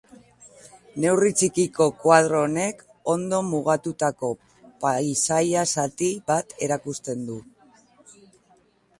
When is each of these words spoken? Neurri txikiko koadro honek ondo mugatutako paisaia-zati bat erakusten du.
Neurri 1.01 1.27
txikiko 1.39 1.85
koadro 2.05 2.39
honek 2.45 2.79
ondo 3.13 3.41
mugatutako 3.49 4.29
paisaia-zati 4.85 6.09
bat 6.31 6.57
erakusten 6.69 7.21
du. 7.29 7.37